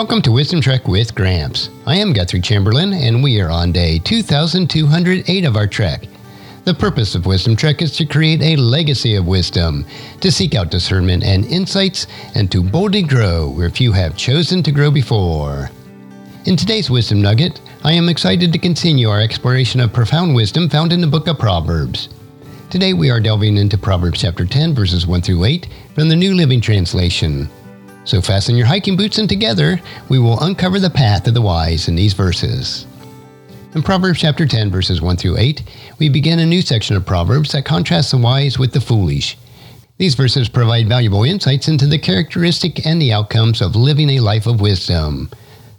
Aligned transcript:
Welcome 0.00 0.22
to 0.22 0.32
Wisdom 0.32 0.62
Trek 0.62 0.88
with 0.88 1.14
Gramps. 1.14 1.68
I 1.84 1.96
am 1.96 2.14
Guthrie 2.14 2.40
Chamberlain, 2.40 2.94
and 2.94 3.22
we 3.22 3.38
are 3.38 3.50
on 3.50 3.70
day 3.70 3.98
2208 3.98 5.44
of 5.44 5.56
our 5.56 5.66
trek. 5.66 6.08
The 6.64 6.72
purpose 6.72 7.14
of 7.14 7.26
Wisdom 7.26 7.54
Trek 7.54 7.82
is 7.82 7.94
to 7.98 8.06
create 8.06 8.40
a 8.40 8.56
legacy 8.56 9.14
of 9.16 9.26
wisdom, 9.26 9.84
to 10.22 10.32
seek 10.32 10.54
out 10.54 10.70
discernment 10.70 11.22
and 11.22 11.44
insights, 11.44 12.06
and 12.34 12.50
to 12.50 12.62
boldly 12.62 13.02
grow 13.02 13.50
where 13.50 13.68
few 13.68 13.92
have 13.92 14.16
chosen 14.16 14.62
to 14.62 14.72
grow 14.72 14.90
before. 14.90 15.70
In 16.46 16.56
today's 16.56 16.88
Wisdom 16.88 17.20
Nugget, 17.20 17.60
I 17.84 17.92
am 17.92 18.08
excited 18.08 18.54
to 18.54 18.58
continue 18.58 19.10
our 19.10 19.20
exploration 19.20 19.80
of 19.80 19.92
profound 19.92 20.34
wisdom 20.34 20.70
found 20.70 20.94
in 20.94 21.02
the 21.02 21.06
book 21.06 21.28
of 21.28 21.38
Proverbs. 21.38 22.08
Today 22.70 22.94
we 22.94 23.10
are 23.10 23.20
delving 23.20 23.58
into 23.58 23.76
Proverbs 23.76 24.22
chapter 24.22 24.46
10, 24.46 24.74
verses 24.74 25.06
1 25.06 25.20
through 25.20 25.44
8 25.44 25.68
from 25.94 26.08
the 26.08 26.16
New 26.16 26.34
Living 26.34 26.62
Translation. 26.62 27.50
So 28.04 28.20
fasten 28.20 28.56
your 28.56 28.66
hiking 28.66 28.96
boots 28.96 29.18
and 29.18 29.28
together 29.28 29.80
we 30.08 30.18
will 30.18 30.40
uncover 30.40 30.78
the 30.78 30.90
path 30.90 31.26
of 31.26 31.34
the 31.34 31.42
wise 31.42 31.88
in 31.88 31.94
these 31.94 32.14
verses. 32.14 32.86
In 33.74 33.82
Proverbs 33.82 34.18
chapter 34.18 34.46
10, 34.46 34.70
verses 34.70 35.00
1 35.00 35.16
through 35.16 35.38
8, 35.38 35.62
we 35.98 36.08
begin 36.08 36.40
a 36.40 36.46
new 36.46 36.60
section 36.60 36.96
of 36.96 37.06
Proverbs 37.06 37.52
that 37.52 37.64
contrasts 37.64 38.10
the 38.10 38.18
wise 38.18 38.58
with 38.58 38.72
the 38.72 38.80
foolish. 38.80 39.38
These 39.96 40.16
verses 40.16 40.48
provide 40.48 40.88
valuable 40.88 41.22
insights 41.22 41.68
into 41.68 41.86
the 41.86 41.98
characteristic 41.98 42.84
and 42.84 43.00
the 43.00 43.12
outcomes 43.12 43.60
of 43.60 43.76
living 43.76 44.10
a 44.10 44.20
life 44.20 44.46
of 44.46 44.60
wisdom. 44.60 45.30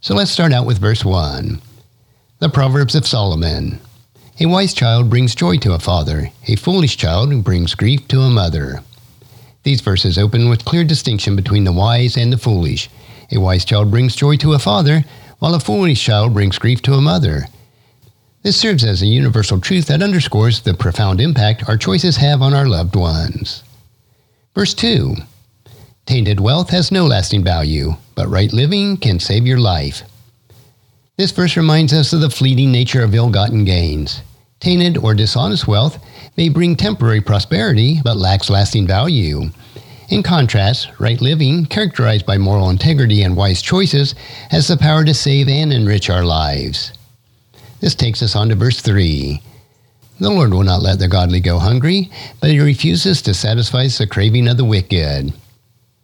So 0.00 0.14
let's 0.14 0.30
start 0.30 0.52
out 0.52 0.66
with 0.66 0.78
verse 0.78 1.04
1. 1.04 1.62
The 2.40 2.50
Proverbs 2.50 2.94
of 2.94 3.06
Solomon. 3.06 3.80
A 4.40 4.46
wise 4.46 4.74
child 4.74 5.08
brings 5.08 5.34
joy 5.34 5.56
to 5.58 5.72
a 5.72 5.78
father, 5.78 6.30
a 6.46 6.56
foolish 6.56 6.96
child 6.96 7.42
brings 7.42 7.74
grief 7.74 8.06
to 8.08 8.20
a 8.20 8.28
mother. 8.28 8.82
These 9.62 9.80
verses 9.80 10.18
open 10.18 10.48
with 10.48 10.64
clear 10.64 10.84
distinction 10.84 11.36
between 11.36 11.64
the 11.64 11.72
wise 11.72 12.16
and 12.16 12.32
the 12.32 12.38
foolish. 12.38 12.88
A 13.30 13.38
wise 13.38 13.64
child 13.64 13.90
brings 13.90 14.16
joy 14.16 14.36
to 14.36 14.54
a 14.54 14.58
father, 14.58 15.04
while 15.38 15.54
a 15.54 15.60
foolish 15.60 16.02
child 16.02 16.34
brings 16.34 16.58
grief 16.58 16.80
to 16.82 16.94
a 16.94 17.00
mother. 17.00 17.46
This 18.42 18.56
serves 18.56 18.84
as 18.84 19.02
a 19.02 19.06
universal 19.06 19.60
truth 19.60 19.86
that 19.86 20.02
underscores 20.02 20.60
the 20.60 20.74
profound 20.74 21.20
impact 21.20 21.68
our 21.68 21.76
choices 21.76 22.16
have 22.16 22.40
on 22.40 22.54
our 22.54 22.66
loved 22.66 22.96
ones. 22.96 23.64
Verse 24.54 24.74
2 24.74 25.16
Tainted 26.06 26.40
wealth 26.40 26.70
has 26.70 26.90
no 26.90 27.06
lasting 27.06 27.44
value, 27.44 27.96
but 28.14 28.28
right 28.28 28.52
living 28.52 28.96
can 28.96 29.20
save 29.20 29.46
your 29.46 29.58
life. 29.58 30.02
This 31.18 31.32
verse 31.32 31.56
reminds 31.56 31.92
us 31.92 32.12
of 32.12 32.20
the 32.20 32.30
fleeting 32.30 32.72
nature 32.72 33.02
of 33.02 33.14
ill 33.14 33.28
gotten 33.28 33.64
gains. 33.64 34.22
Tainted 34.60 34.98
or 34.98 35.14
dishonest 35.14 35.68
wealth 35.68 35.98
may 36.36 36.48
bring 36.48 36.74
temporary 36.74 37.20
prosperity, 37.20 38.00
but 38.02 38.16
lacks 38.16 38.50
lasting 38.50 38.86
value. 38.86 39.50
In 40.08 40.22
contrast, 40.22 40.88
right 40.98 41.20
living, 41.20 41.66
characterized 41.66 42.26
by 42.26 42.38
moral 42.38 42.70
integrity 42.70 43.22
and 43.22 43.36
wise 43.36 43.62
choices, 43.62 44.14
has 44.50 44.66
the 44.66 44.76
power 44.76 45.04
to 45.04 45.14
save 45.14 45.48
and 45.48 45.72
enrich 45.72 46.10
our 46.10 46.24
lives. 46.24 46.92
This 47.80 47.94
takes 47.94 48.22
us 48.22 48.34
on 48.34 48.48
to 48.48 48.54
verse 48.56 48.80
3. 48.80 49.40
The 50.18 50.30
Lord 50.30 50.52
will 50.52 50.64
not 50.64 50.82
let 50.82 50.98
the 50.98 51.06
godly 51.06 51.38
go 51.38 51.60
hungry, 51.60 52.10
but 52.40 52.50
he 52.50 52.58
refuses 52.58 53.22
to 53.22 53.34
satisfy 53.34 53.86
the 53.86 54.06
craving 54.10 54.48
of 54.48 54.56
the 54.56 54.64
wicked. 54.64 55.32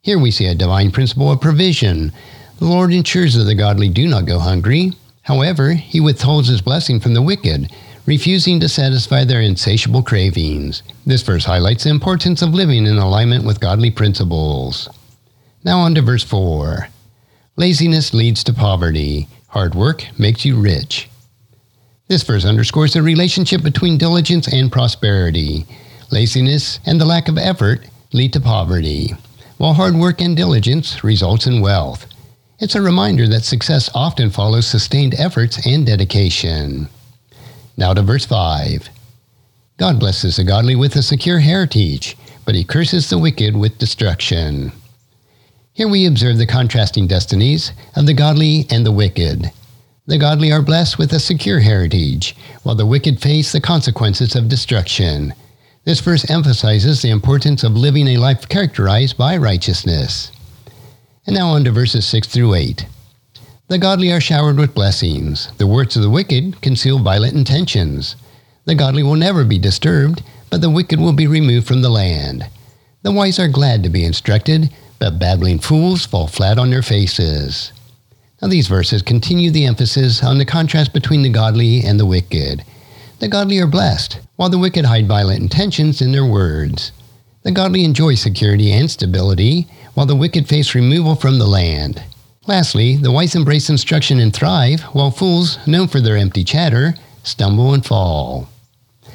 Here 0.00 0.18
we 0.18 0.30
see 0.30 0.46
a 0.46 0.54
divine 0.54 0.90
principle 0.90 1.30
of 1.30 1.42
provision. 1.42 2.12
The 2.58 2.64
Lord 2.64 2.92
ensures 2.94 3.34
that 3.34 3.44
the 3.44 3.54
godly 3.54 3.90
do 3.90 4.08
not 4.08 4.24
go 4.24 4.38
hungry. 4.38 4.92
However, 5.22 5.72
he 5.74 6.00
withholds 6.00 6.48
his 6.48 6.62
blessing 6.62 7.00
from 7.00 7.12
the 7.12 7.20
wicked, 7.20 7.70
refusing 8.08 8.58
to 8.58 8.70
satisfy 8.70 9.22
their 9.22 9.42
insatiable 9.42 10.02
cravings. 10.02 10.82
This 11.04 11.20
verse 11.20 11.44
highlights 11.44 11.84
the 11.84 11.90
importance 11.90 12.40
of 12.40 12.54
living 12.54 12.86
in 12.86 12.96
alignment 12.96 13.44
with 13.44 13.60
godly 13.60 13.90
principles. 13.90 14.88
Now 15.62 15.80
on 15.80 15.94
to 15.94 16.00
verse 16.00 16.24
4. 16.24 16.88
Laziness 17.56 18.14
leads 18.14 18.42
to 18.44 18.54
poverty. 18.54 19.28
Hard 19.48 19.74
work 19.74 20.06
makes 20.18 20.46
you 20.46 20.58
rich. 20.58 21.10
This 22.06 22.22
verse 22.22 22.46
underscores 22.46 22.94
the 22.94 23.02
relationship 23.02 23.62
between 23.62 23.98
diligence 23.98 24.50
and 24.50 24.72
prosperity. 24.72 25.66
Laziness 26.10 26.80
and 26.86 26.98
the 26.98 27.04
lack 27.04 27.28
of 27.28 27.36
effort 27.36 27.80
lead 28.14 28.32
to 28.32 28.40
poverty, 28.40 29.12
while 29.58 29.74
hard 29.74 29.94
work 29.94 30.22
and 30.22 30.34
diligence 30.34 31.04
results 31.04 31.46
in 31.46 31.60
wealth. 31.60 32.06
It's 32.58 32.74
a 32.74 32.80
reminder 32.80 33.28
that 33.28 33.44
success 33.44 33.90
often 33.94 34.30
follows 34.30 34.66
sustained 34.66 35.14
efforts 35.18 35.66
and 35.66 35.84
dedication. 35.84 36.88
Now 37.78 37.94
to 37.94 38.02
verse 38.02 38.26
5. 38.26 38.90
God 39.76 40.00
blesses 40.00 40.34
the 40.34 40.42
godly 40.42 40.74
with 40.74 40.96
a 40.96 41.02
secure 41.02 41.38
heritage, 41.38 42.16
but 42.44 42.56
he 42.56 42.64
curses 42.64 43.08
the 43.08 43.18
wicked 43.18 43.56
with 43.56 43.78
destruction. 43.78 44.72
Here 45.74 45.86
we 45.86 46.04
observe 46.04 46.38
the 46.38 46.46
contrasting 46.46 47.06
destinies 47.06 47.70
of 47.94 48.06
the 48.06 48.14
godly 48.14 48.66
and 48.68 48.84
the 48.84 48.90
wicked. 48.90 49.52
The 50.06 50.18
godly 50.18 50.50
are 50.50 50.60
blessed 50.60 50.98
with 50.98 51.12
a 51.12 51.20
secure 51.20 51.60
heritage, 51.60 52.34
while 52.64 52.74
the 52.74 52.84
wicked 52.84 53.22
face 53.22 53.52
the 53.52 53.60
consequences 53.60 54.34
of 54.34 54.48
destruction. 54.48 55.32
This 55.84 56.00
verse 56.00 56.28
emphasizes 56.28 57.00
the 57.00 57.10
importance 57.10 57.62
of 57.62 57.76
living 57.76 58.08
a 58.08 58.16
life 58.16 58.48
characterized 58.48 59.16
by 59.16 59.36
righteousness. 59.36 60.32
And 61.28 61.36
now 61.36 61.50
on 61.50 61.62
to 61.62 61.70
verses 61.70 62.04
6 62.08 62.26
through 62.26 62.54
8. 62.54 62.86
The 63.68 63.76
godly 63.76 64.10
are 64.10 64.20
showered 64.20 64.56
with 64.56 64.74
blessings. 64.74 65.52
The 65.58 65.66
works 65.66 65.94
of 65.94 66.00
the 66.00 66.08
wicked 66.08 66.62
conceal 66.62 67.00
violent 67.00 67.34
intentions. 67.34 68.16
The 68.64 68.74
godly 68.74 69.02
will 69.02 69.14
never 69.14 69.44
be 69.44 69.58
disturbed, 69.58 70.22
but 70.48 70.62
the 70.62 70.70
wicked 70.70 70.98
will 70.98 71.12
be 71.12 71.26
removed 71.26 71.66
from 71.66 71.82
the 71.82 71.90
land. 71.90 72.46
The 73.02 73.12
wise 73.12 73.38
are 73.38 73.46
glad 73.46 73.82
to 73.82 73.90
be 73.90 74.06
instructed, 74.06 74.72
but 74.98 75.18
babbling 75.18 75.58
fools 75.58 76.06
fall 76.06 76.28
flat 76.28 76.58
on 76.58 76.70
their 76.70 76.80
faces. 76.80 77.72
Now, 78.40 78.48
these 78.48 78.68
verses 78.68 79.02
continue 79.02 79.50
the 79.50 79.66
emphasis 79.66 80.24
on 80.24 80.38
the 80.38 80.46
contrast 80.46 80.94
between 80.94 81.20
the 81.20 81.28
godly 81.28 81.82
and 81.82 82.00
the 82.00 82.06
wicked. 82.06 82.64
The 83.18 83.28
godly 83.28 83.58
are 83.58 83.66
blessed, 83.66 84.18
while 84.36 84.48
the 84.48 84.58
wicked 84.58 84.86
hide 84.86 85.06
violent 85.06 85.42
intentions 85.42 86.00
in 86.00 86.12
their 86.12 86.24
words. 86.24 86.92
The 87.42 87.52
godly 87.52 87.84
enjoy 87.84 88.14
security 88.14 88.72
and 88.72 88.90
stability, 88.90 89.66
while 89.92 90.06
the 90.06 90.16
wicked 90.16 90.48
face 90.48 90.74
removal 90.74 91.16
from 91.16 91.38
the 91.38 91.46
land. 91.46 92.02
Lastly, 92.48 92.96
the 92.96 93.12
wise 93.12 93.34
embrace 93.34 93.68
instruction 93.68 94.18
and 94.20 94.32
thrive, 94.32 94.80
while 94.94 95.10
fools, 95.10 95.58
known 95.66 95.86
for 95.86 96.00
their 96.00 96.16
empty 96.16 96.42
chatter, 96.42 96.94
stumble 97.22 97.74
and 97.74 97.84
fall. 97.84 98.48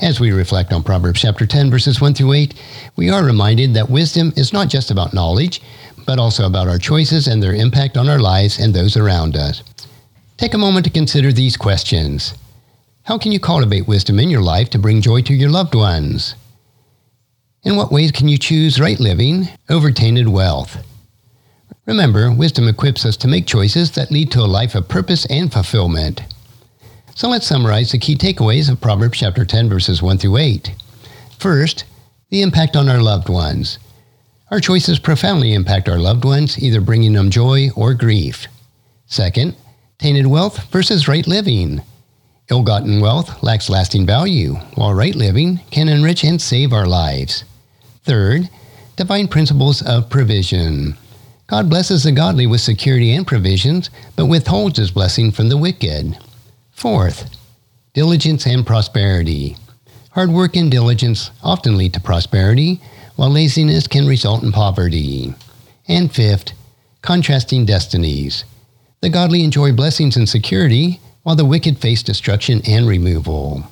As 0.00 0.18
we 0.18 0.32
reflect 0.32 0.72
on 0.72 0.82
Proverbs 0.82 1.20
chapter 1.20 1.44
10 1.44 1.70
verses 1.70 2.00
1 2.00 2.14
through 2.14 2.32
8, 2.32 2.54
we 2.96 3.10
are 3.10 3.22
reminded 3.22 3.74
that 3.74 3.90
wisdom 3.90 4.32
is 4.34 4.54
not 4.54 4.68
just 4.68 4.90
about 4.90 5.12
knowledge, 5.12 5.60
but 6.06 6.18
also 6.18 6.46
about 6.46 6.68
our 6.68 6.78
choices 6.78 7.26
and 7.26 7.42
their 7.42 7.52
impact 7.52 7.98
on 7.98 8.08
our 8.08 8.18
lives 8.18 8.58
and 8.58 8.72
those 8.72 8.96
around 8.96 9.36
us. 9.36 9.62
Take 10.38 10.54
a 10.54 10.58
moment 10.58 10.86
to 10.86 10.90
consider 10.90 11.30
these 11.30 11.58
questions. 11.58 12.32
How 13.02 13.18
can 13.18 13.30
you 13.30 13.40
cultivate 13.40 13.86
wisdom 13.86 14.18
in 14.18 14.30
your 14.30 14.40
life 14.40 14.70
to 14.70 14.78
bring 14.78 15.02
joy 15.02 15.20
to 15.22 15.34
your 15.34 15.50
loved 15.50 15.74
ones? 15.74 16.34
In 17.62 17.76
what 17.76 17.92
ways 17.92 18.10
can 18.10 18.26
you 18.26 18.38
choose 18.38 18.80
right 18.80 18.98
living 18.98 19.48
over 19.68 19.90
tainted 19.90 20.28
wealth? 20.28 20.82
Remember, 21.86 22.30
wisdom 22.30 22.68
equips 22.68 23.06
us 23.06 23.16
to 23.18 23.28
make 23.28 23.46
choices 23.46 23.90
that 23.92 24.10
lead 24.10 24.30
to 24.32 24.40
a 24.40 24.42
life 24.42 24.74
of 24.74 24.88
purpose 24.88 25.24
and 25.26 25.52
fulfillment. 25.52 26.22
So 27.14 27.28
let's 27.28 27.46
summarize 27.46 27.92
the 27.92 27.98
key 27.98 28.14
takeaways 28.14 28.70
of 28.70 28.80
Proverbs 28.80 29.18
chapter 29.18 29.44
10 29.44 29.68
verses 29.68 30.02
1 30.02 30.18
through 30.18 30.36
8. 30.36 30.74
First, 31.38 31.84
the 32.30 32.42
impact 32.42 32.76
on 32.76 32.88
our 32.88 33.00
loved 33.00 33.28
ones. 33.28 33.78
Our 34.50 34.60
choices 34.60 34.98
profoundly 34.98 35.54
impact 35.54 35.88
our 35.88 35.98
loved 35.98 36.24
ones, 36.24 36.58
either 36.62 36.80
bringing 36.80 37.14
them 37.14 37.30
joy 37.30 37.70
or 37.74 37.94
grief. 37.94 38.46
Second, 39.06 39.56
tainted 39.98 40.26
wealth 40.26 40.70
versus 40.70 41.08
right 41.08 41.26
living. 41.26 41.82
Ill 42.50 42.62
gotten 42.62 43.00
wealth 43.00 43.42
lacks 43.42 43.68
lasting 43.68 44.06
value, 44.06 44.54
while 44.74 44.94
right 44.94 45.14
living 45.14 45.60
can 45.70 45.88
enrich 45.88 46.24
and 46.24 46.40
save 46.40 46.72
our 46.72 46.86
lives. 46.86 47.44
Third, 48.04 48.48
divine 48.96 49.28
principles 49.28 49.82
of 49.82 50.08
provision. 50.08 50.96
God 51.48 51.70
blesses 51.70 52.02
the 52.02 52.12
godly 52.12 52.46
with 52.46 52.60
security 52.60 53.12
and 53.14 53.26
provisions, 53.26 53.88
but 54.16 54.26
withholds 54.26 54.78
his 54.78 54.90
blessing 54.90 55.32
from 55.32 55.48
the 55.48 55.56
wicked. 55.56 56.18
Fourth, 56.72 57.34
diligence 57.94 58.46
and 58.46 58.66
prosperity. 58.66 59.56
Hard 60.10 60.30
work 60.30 60.56
and 60.56 60.70
diligence 60.70 61.30
often 61.42 61.78
lead 61.78 61.94
to 61.94 62.00
prosperity, 62.00 62.82
while 63.16 63.30
laziness 63.30 63.86
can 63.86 64.06
result 64.06 64.42
in 64.42 64.52
poverty. 64.52 65.32
And 65.88 66.14
fifth, 66.14 66.52
contrasting 67.00 67.64
destinies. 67.64 68.44
The 69.00 69.08
godly 69.08 69.42
enjoy 69.42 69.72
blessings 69.72 70.18
and 70.18 70.28
security, 70.28 71.00
while 71.22 71.36
the 71.36 71.46
wicked 71.46 71.78
face 71.78 72.02
destruction 72.02 72.60
and 72.66 72.86
removal. 72.86 73.64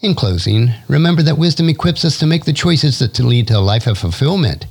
In 0.00 0.14
closing, 0.14 0.70
remember 0.88 1.22
that 1.24 1.36
wisdom 1.36 1.68
equips 1.68 2.06
us 2.06 2.18
to 2.20 2.26
make 2.26 2.46
the 2.46 2.54
choices 2.54 2.98
that 3.00 3.18
lead 3.18 3.48
to 3.48 3.58
a 3.58 3.60
life 3.60 3.86
of 3.86 3.98
fulfillment. 3.98 4.64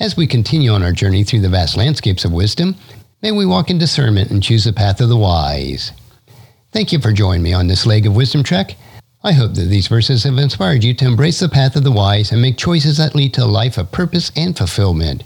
As 0.00 0.16
we 0.16 0.26
continue 0.26 0.72
on 0.72 0.82
our 0.82 0.92
journey 0.92 1.22
through 1.22 1.40
the 1.40 1.50
vast 1.50 1.76
landscapes 1.76 2.24
of 2.24 2.32
wisdom, 2.32 2.76
may 3.20 3.30
we 3.30 3.44
walk 3.44 3.68
in 3.68 3.76
discernment 3.76 4.30
and 4.30 4.42
choose 4.42 4.64
the 4.64 4.72
path 4.72 5.00
of 5.02 5.10
the 5.10 5.16
wise. 5.16 5.92
Thank 6.72 6.92
you 6.92 6.98
for 6.98 7.12
joining 7.12 7.42
me 7.42 7.52
on 7.52 7.66
this 7.66 7.84
leg 7.84 8.06
of 8.06 8.16
Wisdom 8.16 8.42
Trek. 8.42 8.74
I 9.22 9.32
hope 9.32 9.54
that 9.54 9.66
these 9.66 9.88
verses 9.88 10.24
have 10.24 10.38
inspired 10.38 10.82
you 10.82 10.94
to 10.94 11.04
embrace 11.04 11.40
the 11.40 11.48
path 11.48 11.76
of 11.76 11.84
the 11.84 11.92
wise 11.92 12.32
and 12.32 12.40
make 12.40 12.56
choices 12.56 12.96
that 12.96 13.14
lead 13.14 13.34
to 13.34 13.44
a 13.44 13.46
life 13.46 13.76
of 13.76 13.92
purpose 13.92 14.32
and 14.34 14.56
fulfillment. 14.56 15.24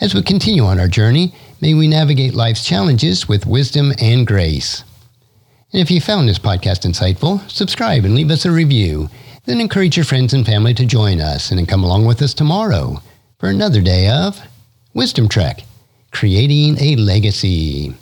As 0.00 0.14
we 0.14 0.22
continue 0.22 0.62
on 0.62 0.78
our 0.78 0.88
journey, 0.88 1.34
may 1.60 1.74
we 1.74 1.88
navigate 1.88 2.34
life's 2.34 2.64
challenges 2.64 3.28
with 3.28 3.46
wisdom 3.46 3.92
and 4.00 4.26
grace. 4.26 4.84
And 5.72 5.82
if 5.82 5.90
you 5.90 6.00
found 6.00 6.28
this 6.28 6.38
podcast 6.38 6.88
insightful, 6.88 7.50
subscribe 7.50 8.04
and 8.04 8.14
leave 8.14 8.30
us 8.30 8.46
a 8.46 8.52
review. 8.52 9.10
Then 9.44 9.60
encourage 9.60 9.96
your 9.96 10.04
friends 10.04 10.32
and 10.32 10.46
family 10.46 10.72
to 10.74 10.86
join 10.86 11.20
us 11.20 11.50
and 11.50 11.68
come 11.68 11.82
along 11.82 12.06
with 12.06 12.22
us 12.22 12.32
tomorrow 12.32 13.02
for 13.38 13.48
another 13.48 13.80
day 13.80 14.08
of 14.08 14.40
Wisdom 14.94 15.28
Trek, 15.28 15.62
creating 16.10 16.76
a 16.80 16.96
legacy. 16.96 17.94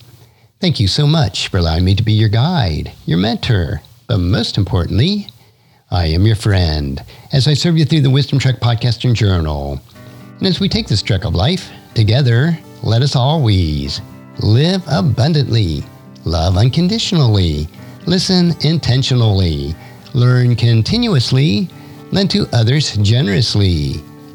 Thank 0.60 0.80
you 0.80 0.88
so 0.88 1.06
much 1.06 1.48
for 1.48 1.58
allowing 1.58 1.84
me 1.84 1.94
to 1.94 2.02
be 2.02 2.14
your 2.14 2.30
guide, 2.30 2.92
your 3.04 3.18
mentor, 3.18 3.82
but 4.06 4.16
most 4.16 4.56
importantly, 4.56 5.28
I 5.90 6.06
am 6.06 6.24
your 6.24 6.36
friend 6.36 7.04
as 7.34 7.46
I 7.46 7.52
serve 7.52 7.76
you 7.76 7.84
through 7.84 8.00
the 8.00 8.08
Wisdom 8.08 8.38
Trek 8.38 8.60
podcast 8.60 9.04
and 9.04 9.14
journal. 9.14 9.78
And 10.38 10.46
as 10.46 10.58
we 10.58 10.70
take 10.70 10.86
this 10.88 11.02
trek 11.02 11.26
of 11.26 11.34
life 11.34 11.70
together, 11.92 12.58
let 12.82 13.02
us 13.02 13.14
always 13.14 14.00
live 14.38 14.82
abundantly, 14.90 15.84
love 16.24 16.56
unconditionally, 16.56 17.68
listen 18.06 18.54
intentionally, 18.62 19.74
learn 20.14 20.56
continuously, 20.56 21.68
lend 22.10 22.30
to 22.30 22.48
others 22.54 22.96
generously, 22.96 24.02